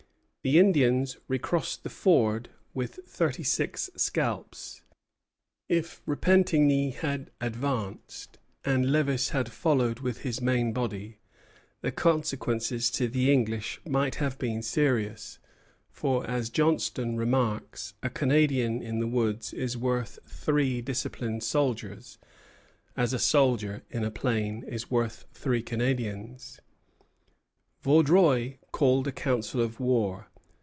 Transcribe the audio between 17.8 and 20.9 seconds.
"a Canadian in the woods is worth three